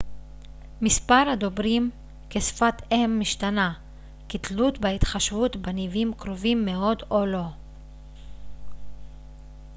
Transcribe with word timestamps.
מספר 0.81 1.23
הדוברים 1.33 1.91
כשפת 2.29 2.75
אם 2.91 3.17
משתנה 3.19 3.73
כתלות 4.29 4.77
בהתחשבות 4.79 5.55
בניבים 5.55 6.13
קרובים 6.17 6.65
מאוד 6.65 7.01
או 7.11 7.25
לא 7.25 7.45